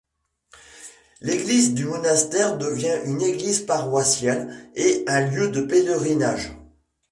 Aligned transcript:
L'église 1.21 1.75
du 1.75 1.85
monastère 1.85 2.57
devient 2.57 3.01
une 3.05 3.21
église 3.21 3.59
paroissiale 3.61 4.51
et 4.75 5.03
un 5.05 5.27
lieu 5.29 5.51
de 5.51 5.61
pèlerinage. 5.61 6.53